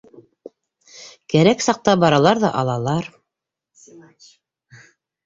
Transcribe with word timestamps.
Кәрәк 1.33 1.61
саҡта 1.65 1.95
баралар 2.03 2.41
ҙа 2.45 2.51
алалар. 2.63 3.11